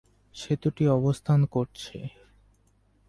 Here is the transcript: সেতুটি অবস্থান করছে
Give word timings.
সেতুটি 0.35 0.83
অবস্থান 0.97 1.39
করছে 1.53 1.97